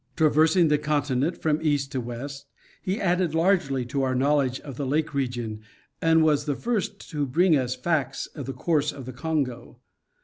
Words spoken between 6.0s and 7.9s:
and was the first to bring us